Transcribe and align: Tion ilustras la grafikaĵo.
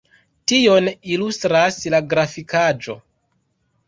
Tion 0.51 0.87
ilustras 1.15 1.77
la 1.95 1.99
grafikaĵo. 2.13 2.97